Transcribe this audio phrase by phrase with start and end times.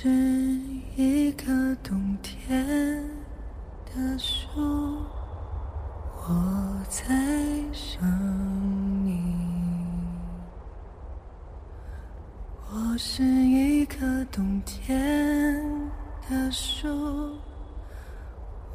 [0.00, 0.08] 是
[0.94, 1.46] 一棵
[1.82, 2.64] 冬天
[3.86, 4.48] 的树，
[6.14, 7.04] 我在
[7.72, 8.00] 想
[9.04, 9.20] 你。
[12.70, 15.60] 我是一棵冬天
[16.30, 16.86] 的树，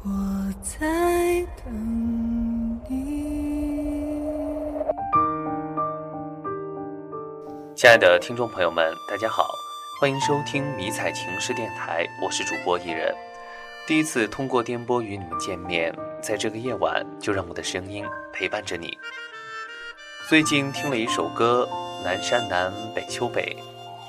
[0.02, 3.24] 我在等你。
[7.74, 9.63] 亲爱的听众朋友们，大家好。
[10.04, 13.10] 欢迎收听迷彩情诗电台，我是主播艺人。
[13.86, 15.90] 第一次通过电波与你们见面，
[16.20, 18.98] 在这个夜晚，就让我的声音陪伴着你。
[20.28, 21.66] 最近听了一首歌，
[22.04, 23.56] 《南山南，北秋北》，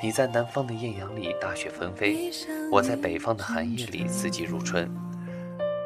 [0.03, 2.29] 你在南方的艳阳里大雪纷飞，
[2.69, 4.93] 我在北方的寒夜里四季如春。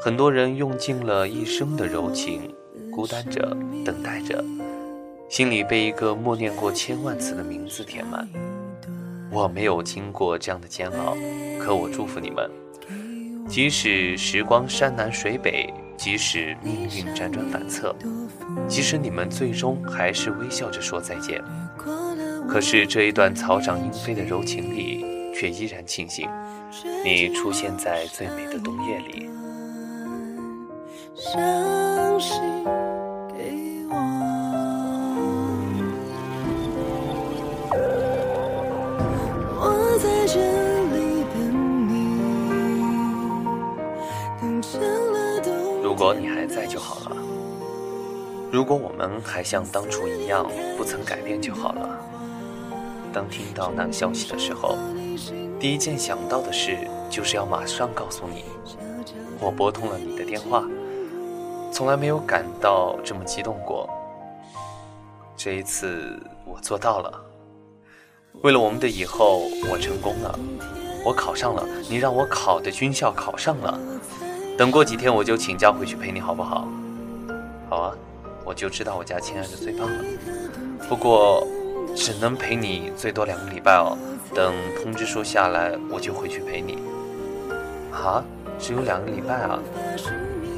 [0.02, 2.52] 很多人用尽了一生的柔情，
[2.92, 3.56] 孤单着，
[3.86, 4.44] 等待着，
[5.30, 8.28] 心里被一个默念过千万次的名字填满。
[9.32, 11.16] 我没有经过这样的煎熬，
[11.60, 12.50] 可我祝福你们。
[13.48, 17.96] 即使时光山南水北，即使命运辗转反侧，
[18.68, 21.44] 即使你们最终还是微笑着说再见，
[22.48, 26.30] 可是这一段草长莺飞的柔情里，却依然庆幸
[27.04, 29.30] 你出现在最美的冬夜里。
[32.12, 32.20] 如
[46.00, 47.18] 如果你还在就好了。
[48.50, 51.90] 如果我们还像当初一样不曾改变就好了。
[53.12, 54.78] 当听到那个消息的时候，
[55.60, 56.78] 第一件想到的事
[57.10, 58.46] 就是要马上告诉你。
[59.42, 60.64] 我拨通了你的电话，
[61.70, 63.90] 从来没有感到这么激动过。
[65.36, 67.12] 这一次我做到了。
[68.42, 70.40] 为了我们的以后，我成功了。
[71.04, 73.78] 我考上了，你让我考的军校考上了。
[74.60, 76.68] 等过几天我就请假回去陪你，好不好？
[77.70, 77.96] 好啊，
[78.44, 80.04] 我就知道我家亲爱的最棒了。
[80.90, 81.48] 不过，
[81.96, 83.98] 只能陪你最多两个礼拜哦。
[84.36, 84.54] 等
[84.84, 86.78] 通知书下来，我就回去陪你。
[87.94, 88.22] 啊，
[88.60, 89.60] 只有两个礼拜啊？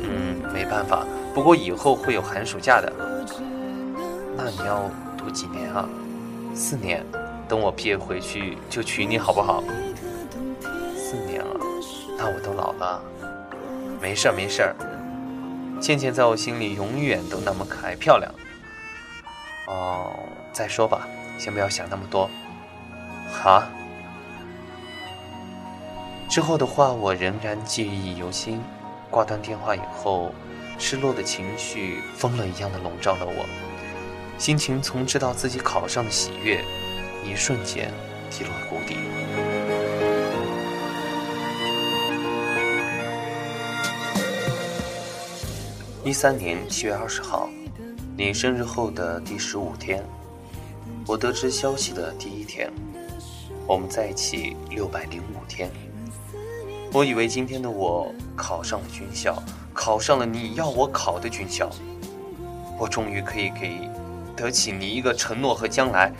[0.01, 1.05] 嗯，没办法。
[1.31, 2.91] 不过以后会有寒暑假的。
[4.35, 5.87] 那你要读几年啊？
[6.55, 7.05] 四年。
[7.47, 9.63] 等我毕业回去就娶你，好不好？
[10.97, 11.55] 四年了，
[12.17, 12.99] 那我都老了。
[14.01, 14.75] 没事儿没事儿，
[15.79, 18.33] 倩倩在我心里永远都那么可爱漂亮。
[19.67, 20.11] 哦，
[20.51, 21.07] 再说吧，
[21.37, 22.29] 先不要想那么多。
[23.31, 23.63] 哈。
[26.27, 28.61] 之后的话我仍然记忆犹新。
[29.09, 30.33] 挂断电话以后，
[30.79, 33.45] 失落的情绪疯了一样的笼罩了我，
[34.37, 36.63] 心情从知道自己考上的喜悦，
[37.25, 37.91] 一瞬间
[38.29, 38.95] 跌落谷底。
[46.03, 47.47] 一三年七月二十号，
[48.17, 50.03] 你生日后的第十五天，
[51.05, 52.71] 我得知消息的第一天，
[53.67, 55.69] 我们在一起六百零五天。
[56.91, 59.43] 我以为今天的我考上了军校，
[59.75, 61.69] 考上了你要我考的军校，
[62.79, 63.87] 我终于可以给
[64.35, 66.11] 得起你一个承诺和将来。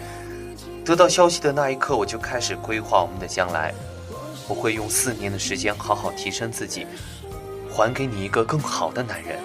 [0.85, 3.73] 得到消息的那一刻，我就开始规划我们的将来。
[4.47, 6.85] 我会用四年的时间好好提升自己，
[7.67, 9.39] 还给你一个更好的男人。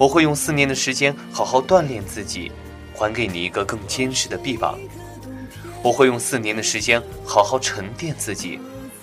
[0.00, 2.50] 我会用四年的时间好好锻炼自己，
[2.94, 4.78] 还给你一个更坚实的臂膀。
[5.82, 8.58] 我会用四年的时间好好沉淀自己，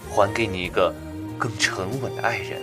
[0.10, 0.92] 还给你一个
[1.38, 2.60] 更沉稳的爱人。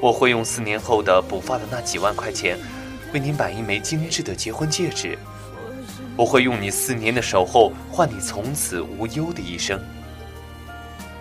[0.00, 2.58] 我会用四年后的补发的那几万块钱，
[3.12, 5.18] 为你买一枚精致的结婚戒指。
[6.16, 9.78] 我会用你四年的守候，换你从此无忧的一生。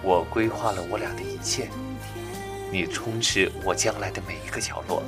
[0.02, 1.68] 我规划了我俩的一切，
[2.72, 5.04] 你充斥我将来的每一个角落。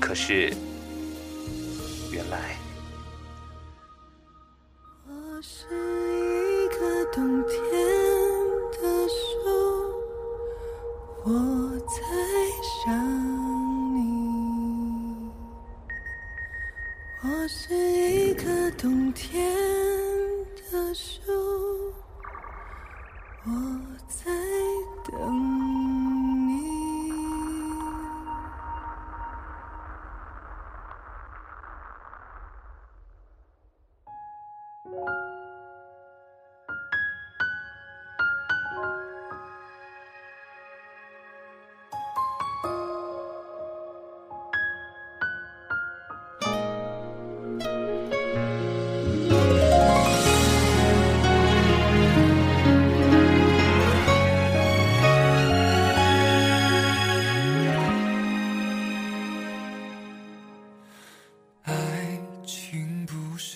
[0.00, 0.52] 可是，
[2.12, 2.56] 原来，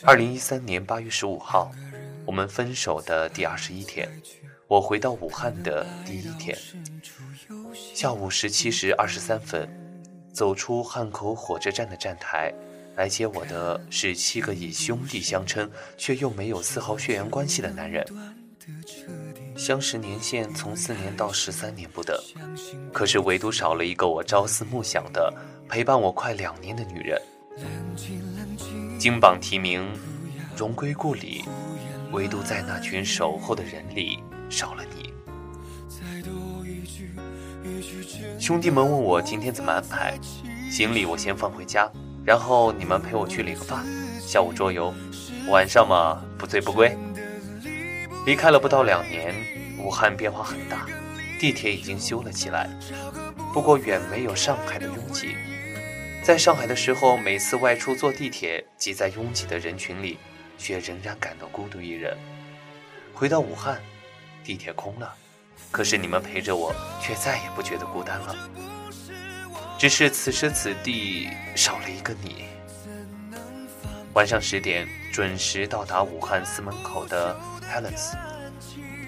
[0.09, 1.71] 二零一三年八月十五号，
[2.25, 4.09] 我们分手的第二十一天，
[4.67, 6.57] 我回到武汉的第一天。
[7.95, 9.69] 下午十七时二十三分，
[10.33, 12.51] 走出汉口火车站的站台，
[12.97, 18.03] 来接我的是七个以兄弟相称却又没有丝毫血缘关系的男人。
[19.59, 22.19] 相识年限从四年到十三年不等，
[22.95, 25.31] 可是唯独少了一个我朝思暮想的
[25.69, 27.21] 陪伴我快两年的女人。
[28.99, 29.87] 金榜题名，
[30.57, 31.45] 荣归故里，
[32.11, 34.19] 唯独在那群守候的人里
[34.51, 35.15] 少了你。
[38.41, 40.19] 兄弟们问我今天怎么安排，
[40.69, 41.89] 行李我先放回家，
[42.25, 43.85] 然后你们陪我去理个发，
[44.21, 44.93] 下午桌游，
[45.49, 46.99] 晚上嘛不醉不归。
[48.27, 49.33] 离开了不到两年，
[49.79, 50.89] 武汉变化很大，
[51.39, 52.69] 地铁已经修了起来，
[53.55, 55.37] 不过远没有上海的拥挤。
[56.29, 60.19] 在上海的时候，每次外出坐地铁，挤在拥挤的人群里，
[60.59, 62.15] 却仍然感到孤独一人。
[63.15, 63.81] 回到武汉，
[64.45, 65.11] 地铁空了，
[65.71, 66.71] 可是你们陪着我，
[67.01, 68.37] 却再也不觉得孤单了。
[69.79, 72.45] 只是此时此地少了一个你。
[74.13, 77.35] 晚上十点准时到达武汉司门口的。
[77.73, 78.13] Helens，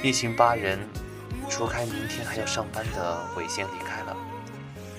[0.03, 0.79] 一行八人，
[1.51, 4.17] 除开明天还要上班的伟先离开了，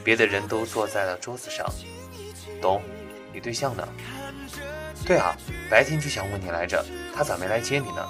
[0.03, 1.65] 别的人都坐在了桌子上。
[2.61, 2.81] 东，
[3.33, 3.87] 你对象呢？
[5.05, 5.35] 对啊，
[5.69, 6.85] 白天就想问你来着，
[7.15, 8.07] 他咋没来接你呢？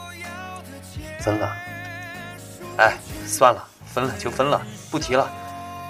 [1.20, 1.56] 分了。
[2.78, 4.62] 哎，算了，分了就分了，
[4.92, 5.32] 不提了。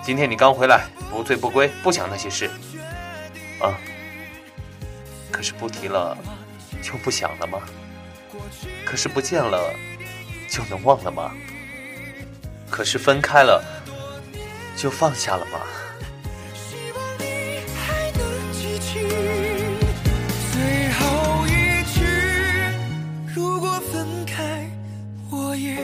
[0.04, 2.50] 今天你刚回来，不醉不归，不想那些事。
[3.60, 3.74] 啊，
[5.32, 6.18] 可是不提了，
[6.84, 7.60] 就不想了吗？
[8.86, 9.74] 可是不见了，
[10.50, 11.32] 就能忘了吗？
[12.70, 13.64] 可是分开了，
[14.76, 15.60] 就放下了吗？
[23.72, 24.70] 果分开，
[25.30, 25.78] 我也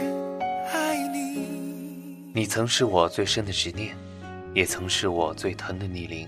[0.74, 1.48] 爱你
[2.34, 3.96] 你曾是我最深的执念，
[4.54, 6.28] 也曾是我最疼的逆鳞。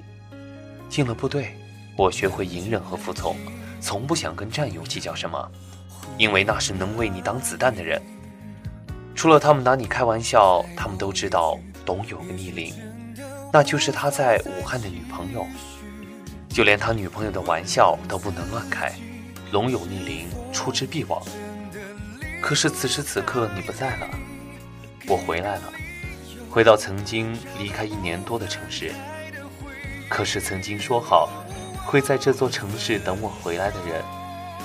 [0.88, 1.53] 进了部队，
[1.97, 3.35] 我学会隐忍和服从，
[3.81, 5.51] 从不想跟战友计较什么。
[6.17, 8.01] 因为那是能为你挡子弹的人，
[9.13, 12.73] 除了他们拿你开玩笑，他们都知道董有个逆鳞，
[13.51, 15.45] 那就是他在武汉的女朋友，
[16.47, 18.94] 就连他女朋友的玩笑都不能乱开，
[19.51, 21.21] 龙有逆鳞，出之必亡。
[22.41, 24.09] 可是此时此刻你不在了，
[25.07, 25.63] 我回来了，
[26.50, 28.91] 回到曾经离开一年多的城市，
[30.07, 31.30] 可是曾经说好
[31.86, 34.01] 会在这座城市等我回来的人，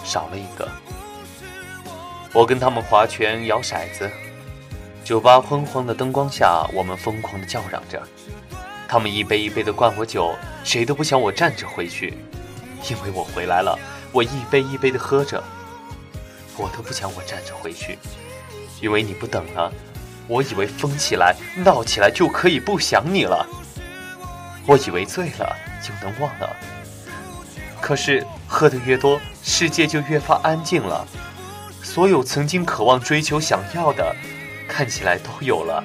[0.04, 0.68] 少了一个。
[2.32, 4.10] 我跟他们划拳摇骰子，
[5.04, 8.02] 酒吧昏黄的灯光下，我们疯狂的叫嚷着。
[8.88, 12.14] 他们一杯一杯的灌我酒，谁都不想我站着回去，
[12.88, 13.78] 因为我回来了。
[14.12, 15.42] 我一杯一杯的喝着，
[16.56, 17.98] 我都不想我站着回去，
[18.80, 19.72] 因为你不等了。
[20.26, 23.46] 我以为疯起来闹起来就可以不想你了，
[24.66, 26.56] 我以为醉了就能忘了。
[27.80, 31.06] 可是喝的越多，世界就越发安静了。
[31.82, 34.16] 所有曾经渴望、追求、想要的，
[34.66, 35.84] 看起来都有了，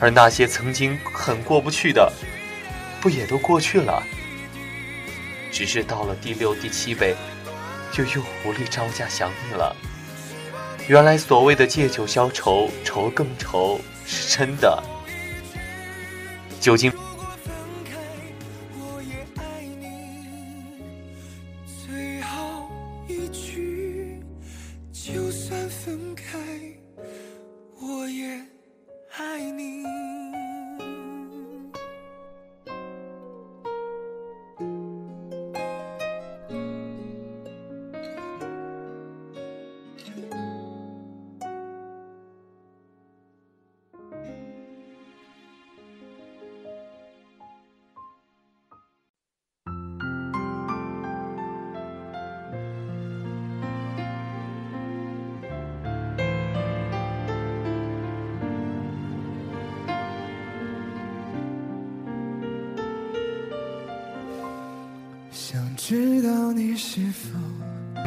[0.00, 2.12] 而那些曾经很过不去的，
[3.00, 4.02] 不也都过去了？
[5.52, 7.14] 只是到了第六、第七杯，
[7.96, 9.74] 就又无力招架想你了。
[10.86, 14.82] 原来所谓的借酒消愁，愁更愁，是真的。
[16.60, 16.92] 酒精。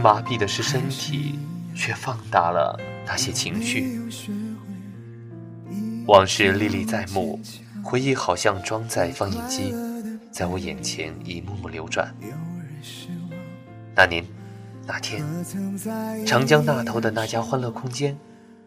[0.03, 1.39] 麻痹的是身体，
[1.73, 4.01] 却放大了那些情绪。
[6.05, 7.39] 往事历历在目，
[7.81, 9.73] 回忆好像装在放映机，
[10.29, 12.13] 在我眼前一幕幕流转。
[13.95, 14.25] 那年
[14.85, 15.23] 那天，
[16.25, 18.17] 长江那头的那家欢乐空间，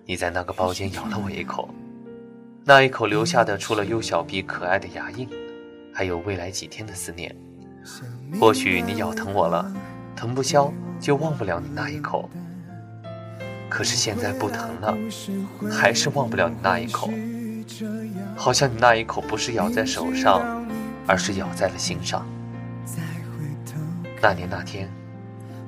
[0.07, 1.69] 你在那个包间咬了我一口，
[2.65, 5.29] 那一口留下的除了幼小臂可爱的牙印，
[5.93, 7.37] 还有未来几天的思念。
[8.39, 9.73] 或许你咬疼我了，
[10.17, 12.29] 疼不消就忘不了你那一口。
[13.69, 14.97] 可是现在不疼了，
[15.71, 17.11] 还是忘不了你那一口。
[18.37, 20.67] 好像你那一口不是咬在手上，
[21.07, 22.27] 而是咬在了心上。
[24.21, 24.89] 那年那天，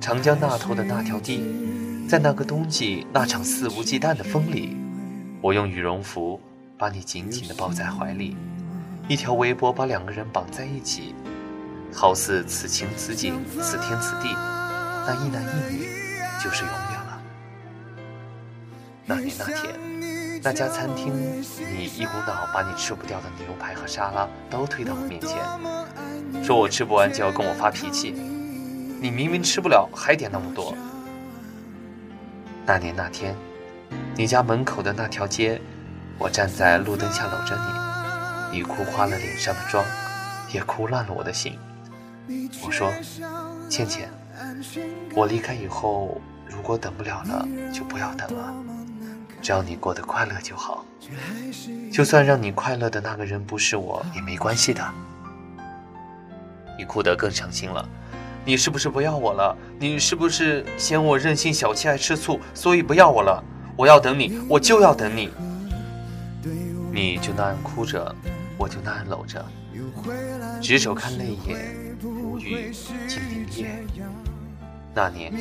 [0.01, 1.43] 长江那头的那条堤，
[2.09, 4.77] 在那个冬季那场肆无忌惮的风里，
[5.41, 6.41] 我用羽绒服
[6.77, 8.37] 把你紧紧地抱在怀里，
[9.09, 11.15] 一条围脖把两个人绑在一起，
[11.95, 14.35] 好似此情此景，此天此地，
[15.07, 15.89] 那一男一女
[16.43, 17.23] 就是永远了。
[19.07, 19.95] 那年那天。
[20.47, 21.11] 那家餐厅，
[21.73, 28.11] 你一股脑把你吃不掉的牛排和沙拉都推到我面前，说我吃不完就要跟我发脾气。
[29.01, 30.77] 你明明吃不了，还点那么多。
[32.67, 33.35] 那年那天，
[34.15, 35.59] 你家门口的那条街，
[36.19, 37.57] 我站在路灯下搂着
[38.53, 39.83] 你，你哭花了脸上的妆，
[40.53, 41.59] 也哭烂了我的心。
[42.65, 42.93] 我说
[43.69, 44.09] ：“倩倩，
[45.15, 48.55] 我离开以后，如果等不了了，就不要等了。”
[49.43, 50.87] 只要你过得快乐就好，
[51.93, 54.83] 就算让你快乐的那个人不是我也没关系的。
[56.79, 57.87] 你哭得更伤心了，
[58.43, 59.55] 你是不是不要我了？
[59.79, 63.45] 你是不是嫌我任性小气爱吃醋，所以不要我了？
[63.77, 65.31] 我要等你，我就要等你。
[66.91, 68.15] 你就那样哭着，
[68.57, 69.45] 我就那样搂着，
[70.63, 71.84] 执手看泪眼，
[72.35, 72.73] 无语
[73.07, 73.67] 尽凝噎。
[74.93, 75.33] 那年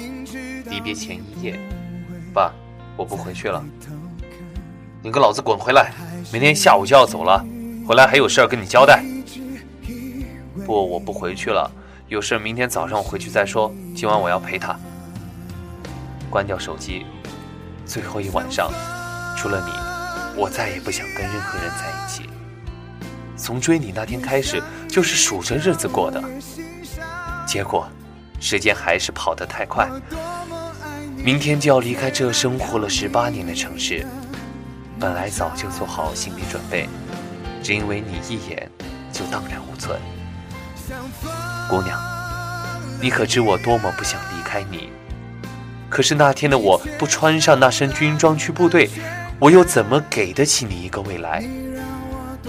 [0.69, 1.59] 离别前一夜，
[2.31, 2.53] 爸。
[2.95, 3.65] 我不回去了，
[5.01, 5.91] 你给老子滚回来！
[6.31, 7.43] 明天下午就要走了，
[7.87, 9.03] 回来还有事儿跟你交代。
[10.63, 11.71] 不，我不回去了，
[12.07, 13.73] 有事明天早上我回去再说。
[13.95, 14.79] 今晚我要陪他。
[16.29, 17.07] 关掉手机，
[17.83, 18.71] 最后一晚上，
[19.35, 22.29] 除了你，我再也不想跟任何人在一起。
[23.35, 26.23] 从追你那天开始，就是数着日子过的，
[27.53, 27.87] 结果，
[28.39, 29.87] 时间还是跑得太快。
[31.15, 34.07] 明天就要离开这生活了十八年的城市，
[34.99, 36.89] 本来早就做好心理准备，
[37.61, 38.67] 只因为你一眼
[39.11, 39.99] 就荡然无存。
[41.69, 41.95] 姑娘，
[42.99, 44.89] 你可知我多么不想离开你？
[45.87, 48.89] 可是那天的我不穿上那身军装去部队，
[49.37, 51.45] 我又怎么给得起你一个未来？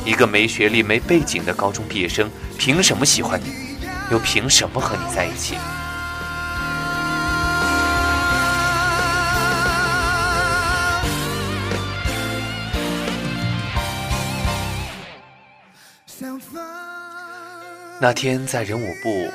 [0.02, 3.63] 一个没学历、没背景的高中毕业生，凭什么喜欢你？
[4.10, 5.56] 又凭什么和你在一起？
[18.00, 19.30] 那天在人武部，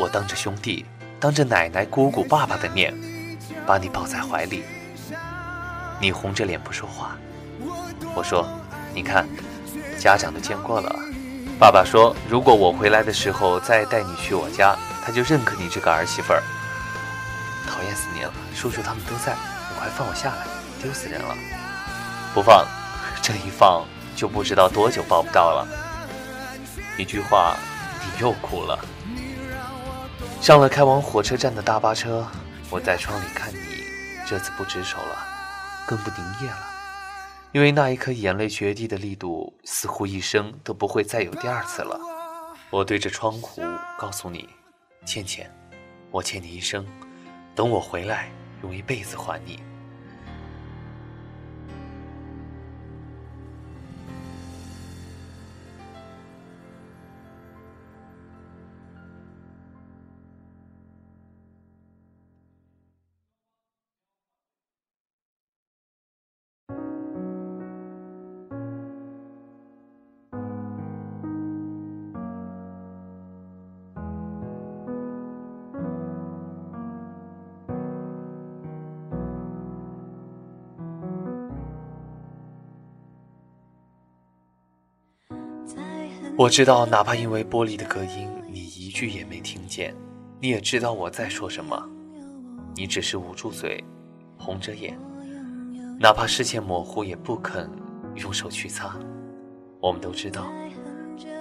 [0.00, 0.86] 我当着兄弟、
[1.20, 2.94] 当着奶奶、姑姑、爸爸的面，
[3.66, 4.62] 把你抱在怀里。
[6.00, 7.18] 你红着脸不说话。
[8.14, 8.48] 我说
[8.94, 9.26] ：“你看，
[9.98, 10.98] 家长都见过了。”
[11.58, 16.42] 爸爸说：“如果我回来的时候再带你去我家，他就认可你这个儿媳妇儿。”
[17.66, 18.32] 讨厌死你了！
[18.54, 20.46] 叔叔他们都在，你快放我下来，
[20.82, 21.34] 丢死人了！
[22.34, 22.66] 不放，
[23.22, 23.84] 这一放
[24.14, 25.66] 就不知道多久抱不到了。
[26.98, 27.56] 一句话。
[28.06, 28.78] 你又哭了。
[30.42, 32.26] 上了开往火车站的大巴车，
[32.68, 33.58] 我在窗里看你，
[34.26, 35.26] 这次不执手了，
[35.86, 36.68] 更不凝噎了，
[37.54, 41.96] 因为那一刻眼泪决堤的力度，似乎一生都不会再有第二次了。
[42.68, 43.62] 我对着窗户
[43.96, 44.48] 告诉你，
[45.06, 45.48] 倩倩，
[46.10, 46.84] 我欠你一生，
[47.54, 48.28] 等我回来，
[48.64, 49.60] 用一辈子还你。
[86.36, 89.94] 我知道，哪怕因为玻璃的隔音，你一句也没听见，
[90.40, 91.80] 你也知道我在说什么，
[92.74, 93.82] 你只是捂住嘴，
[94.36, 94.98] 红着眼，
[96.00, 97.70] 哪怕视线模糊，也不肯
[98.16, 98.98] 用手去擦。
[99.80, 100.52] 我们都知道，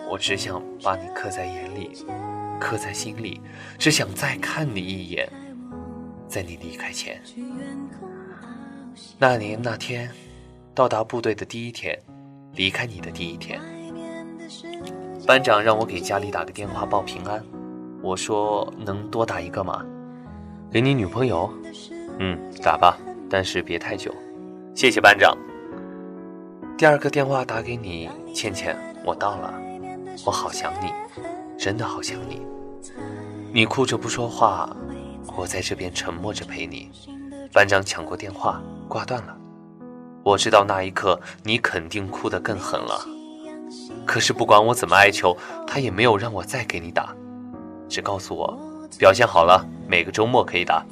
[0.08, 1.90] 我只想把你刻在眼里，
[2.60, 3.42] 刻在心里，
[3.80, 5.28] 只想再看你一眼，
[6.28, 7.20] 在你离开前。
[9.18, 10.12] 那年那天，
[10.76, 12.00] 到达部队的第一天，
[12.54, 13.60] 离开你的第一天。
[15.26, 17.42] 班长让我给家里打个电话报平安，
[18.02, 19.82] 我说能多打一个吗？
[20.70, 21.50] 给你女朋友？
[22.20, 22.98] 嗯，打吧，
[23.30, 24.14] 但是别太久。
[24.76, 25.38] 谢谢班长。
[26.78, 29.54] 第二个电话打给你，倩倩，我到了，
[30.26, 30.92] 我好想你，
[31.58, 32.42] 真的好想你。
[33.54, 34.76] 你哭着不说话，
[35.38, 36.92] 我在这边沉默着陪你。
[37.54, 39.38] 班长抢过电话，挂断了。
[40.22, 43.08] 我知道那一刻你肯定哭得更狠了。
[44.06, 47.16] 可是不管我怎么哀求，他也没有让我再给你打，
[47.88, 48.58] 只告诉我
[48.98, 50.86] 表现好了，每个周末可以打。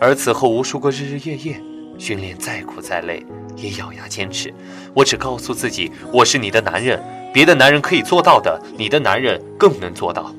[0.00, 1.62] 而此后无数个日日夜夜，
[1.98, 3.24] 训练再苦再累，
[3.56, 4.52] 也咬牙坚持。
[4.94, 7.02] 我只告诉自己，我是你的男人，
[7.32, 10.32] 别的男人可以做到的，你的男人更能做到。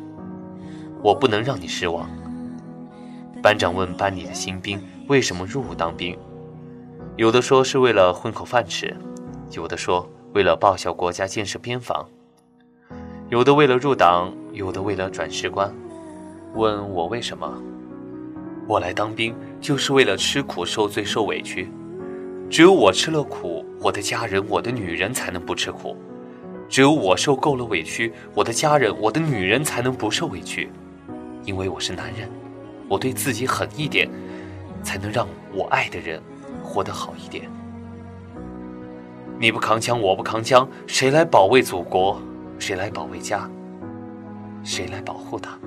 [1.02, 2.10] 我不能让你失望。
[3.42, 6.18] 班长问班里的新兵为什么入伍当兵，
[7.18, 8.96] 有的说是为了混口饭吃，
[9.52, 12.04] 有的说为了报效国家建设边防，
[13.30, 15.72] 有的为了入党，有的为了转士官。
[16.56, 17.62] 问我为什么？
[18.68, 21.70] 我来当兵就是为了吃苦受罪受委屈，
[22.50, 25.96] 只有我吃了苦，我的家人我的女人才能不吃苦；
[26.68, 30.68] 只有我受够了委屈，我的家人我的女人才能不受委屈，
[31.46, 32.28] 因为我是男人。
[32.90, 34.10] 我对自己狠一点，
[34.82, 36.20] 才能让我爱的人
[36.64, 37.48] 活得好一点。
[39.40, 42.22] 你不扛枪，我不扛枪，谁来保卫祖国？
[42.60, 43.50] 谁来保卫家？
[44.64, 45.58] 谁来保护他？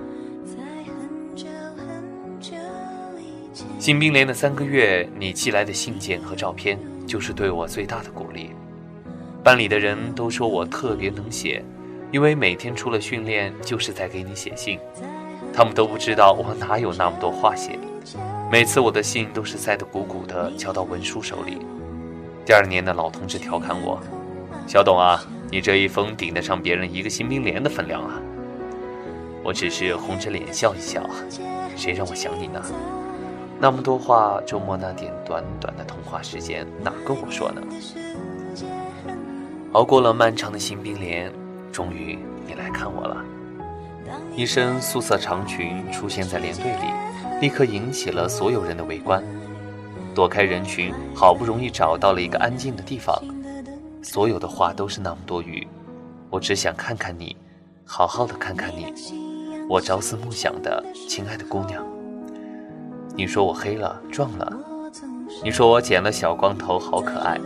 [3.79, 8.51] 新兵连的三个月，你寄来的信件和照片，就是对我最大的鼓励。
[9.45, 11.63] 班里的人都说我特别能写，
[12.11, 14.79] 因为每天除了训练，就是在给你写信。
[15.53, 17.79] 他们都不知道我哪有那么多话写，
[18.51, 21.59] 每次我的信都是塞得鼓鼓的，交到文书手里。
[22.47, 24.01] 第二年的老同志调侃我
[24.69, 28.23] ：“小董啊，你这一封顶得上别人一个新兵连的分量啊！”
[29.43, 31.03] 我只是红着脸笑一笑，
[31.75, 32.63] 谁让我想你呢？
[33.59, 37.61] 那么多话，周末那点短短的通话时间，哪够我说呢？
[39.73, 41.33] 熬过了漫长的新兵连，
[41.73, 43.17] 终于你来看我了。
[44.37, 49.21] 一身素色长裙出现在连队里，立刻引起了所有人的围观。
[50.17, 53.15] 躲开人群，好不容易找到了一个安静的地方。
[54.03, 55.69] 所有的话都是那么多余，
[56.31, 57.37] 我只想看看你，
[57.85, 58.95] 好好的看看你，
[59.69, 61.87] 我朝思暮想的亲爱的姑娘。
[63.15, 64.51] 你说我黑了壮了，
[65.45, 67.39] 你说我剪了小光头好可爱，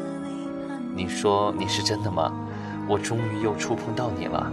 [0.95, 2.33] 你说你是真的吗？
[2.87, 4.49] 我终于又触碰到你了。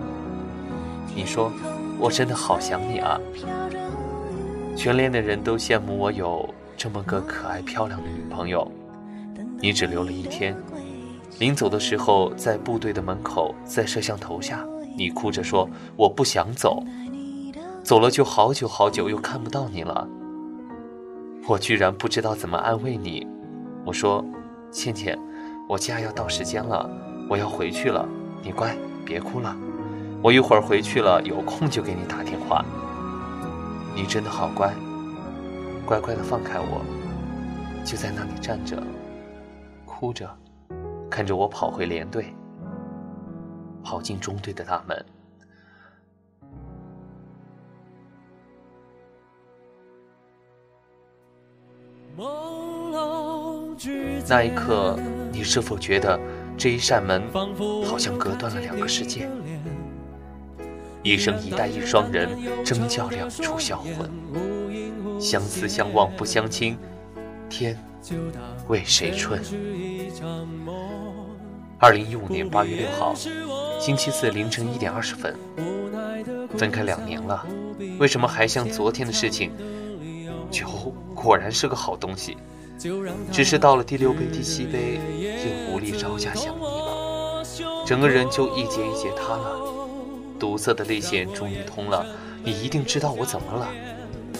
[1.13, 1.51] 你说。
[1.99, 3.19] 我真的好想你啊！
[4.75, 8.71] 全连的人都羡慕我有这么个可爱漂亮的女朋友。
[9.59, 10.55] 你只留了一天，
[11.39, 14.63] 临走的时候，在部队的门口，在摄像头下，
[14.95, 16.83] 你哭着说：“我不想走，
[17.83, 20.07] 走了就好久好久，又看不到你了。”
[21.49, 23.25] 我居然不知道怎么安慰你。
[23.83, 24.23] 我说
[24.69, 25.17] ：“倩倩，
[25.67, 26.87] 我家要到时间了，
[27.27, 28.07] 我要回去了，
[28.43, 29.57] 你乖，别哭了。”
[30.21, 32.63] 我一会儿回去了，有空就给你打电话。
[33.95, 34.71] 你真的好乖，
[35.88, 36.84] 乖乖的放开我，
[37.86, 38.84] 就在那里站着，
[39.86, 40.30] 哭着，
[41.10, 42.36] 看着我跑回连队，
[43.82, 45.06] 跑进中队的大门。
[54.30, 55.00] 那一刻，
[55.32, 56.19] 你是否觉得
[56.58, 57.23] 这一扇门
[57.86, 59.30] 好像隔断了两个世界？
[61.02, 62.28] 一生一代一双人，
[62.65, 64.12] 争较两处销魂。
[65.19, 66.77] 相思相望不相亲，
[67.49, 67.77] 天
[68.67, 69.41] 为谁春？
[71.80, 73.13] 二零一五年八月六号，
[73.80, 75.36] 星期四凌晨一点二十分，
[76.58, 77.45] 分开两年了，
[77.99, 79.51] 为什么还像昨天的事情？
[80.49, 82.38] 酒果然是个好东西，
[83.32, 87.43] 只是到了第六杯第七杯，又无力招架想你了，
[87.86, 89.60] 整个人就一节一节塌了。
[90.39, 92.06] 堵塞的泪腺终于通了，
[92.43, 93.67] 你一定知道我怎么了，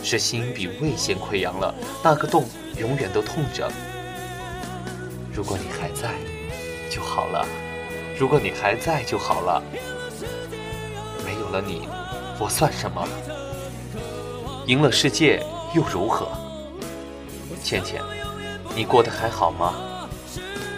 [0.04, 2.46] 是心比胃先溃疡了，那个洞
[2.78, 3.70] 永远都痛着。
[5.34, 6.14] 如果你还在，
[6.90, 7.46] 就好了；
[8.18, 9.62] 如果你还在就好了。
[11.26, 11.88] 没有了你，
[12.40, 13.08] 我算什么？
[14.66, 16.30] 赢了世界又如何？
[17.64, 18.02] 倩倩，
[18.76, 19.74] 你过得还好吗？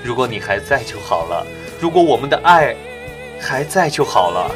[0.03, 1.45] 如果你还在就好了；
[1.79, 2.75] 如果我们的爱
[3.39, 4.49] 还在就好了。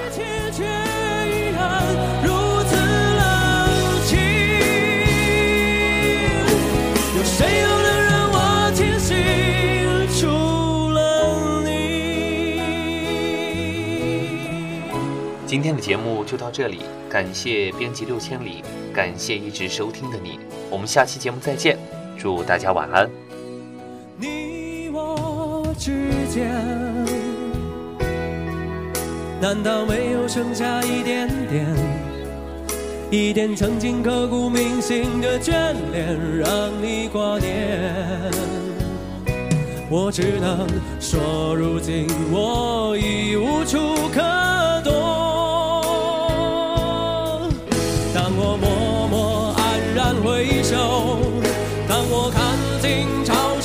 [15.53, 21.77] 今天的节目就到这里，感谢编辑六千里，感谢一直收听的你，我们下期节目再见，
[22.17, 23.07] 祝大家晚安。
[24.17, 26.51] 你我之间，
[29.39, 31.67] 难道没有剩下一点点？
[33.11, 35.53] 一点曾经刻骨铭心的眷
[35.91, 38.31] 恋，让你挂念。
[39.87, 40.67] 我只能
[40.99, 43.77] 说，如今我已无处
[44.11, 44.19] 可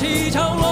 [0.08, 0.67] 尽潮